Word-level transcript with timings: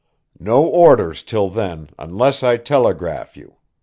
No 0.39 0.65
orders 0.65 1.21
till 1.21 1.47
then 1.49 1.91
unless 1.99 2.41
I 2.41 2.57
telegraph 2.57 3.37
you. 3.37 3.57